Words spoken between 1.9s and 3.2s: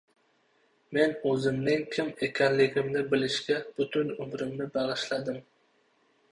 kim ekanligimni